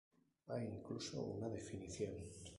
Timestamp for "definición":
1.47-2.09